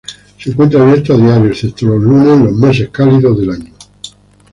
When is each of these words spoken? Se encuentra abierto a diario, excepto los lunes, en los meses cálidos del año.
Se 0.39 0.49
encuentra 0.49 0.81
abierto 0.81 1.13
a 1.13 1.17
diario, 1.17 1.51
excepto 1.51 1.85
los 1.85 2.01
lunes, 2.01 2.27
en 2.35 2.43
los 2.45 2.53
meses 2.53 2.89
cálidos 2.89 3.37
del 3.37 3.51
año. 3.51 3.71